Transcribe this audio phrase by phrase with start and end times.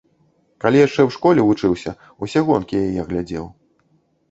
[0.63, 1.95] Калі яшчэ ў школе вучыўся,
[2.27, 3.45] усе гонкі яе глядзеў.